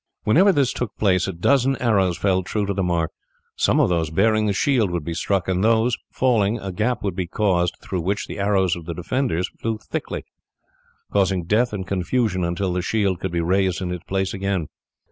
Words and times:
Whenever 0.23 0.51
this 0.51 0.73
took 0.73 0.97
place 0.97 1.27
a 1.27 1.31
dozen 1.31 1.75
arrows 1.77 2.17
fell 2.17 2.41
true 2.41 2.65
to 2.65 2.73
the 2.73 2.81
mark. 2.81 3.11
Some 3.55 3.79
of 3.79 3.89
those 3.89 4.09
bearing 4.09 4.47
the 4.47 4.51
shield 4.51 4.89
would 4.89 5.03
be 5.05 5.13
struck, 5.13 5.47
and 5.47 5.63
these 5.63 5.95
falling, 6.09 6.57
a 6.59 6.71
gap 6.71 7.03
would 7.03 7.15
be 7.15 7.27
caused 7.27 7.75
through 7.83 8.01
which 8.01 8.25
the 8.25 8.39
arrows 8.39 8.75
of 8.75 8.85
the 8.87 8.95
defenders 8.95 9.47
flew 9.59 9.77
thickly, 9.77 10.25
causing 11.13 11.43
death 11.45 11.71
and 11.71 11.85
confusion 11.85 12.43
until 12.43 12.73
the 12.73 12.81
shield 12.81 13.19
could 13.19 13.31
be 13.31 13.41
raised 13.41 13.79
in 13.79 13.91
its 13.91 14.03
place 14.05 14.33
again. 14.33 14.69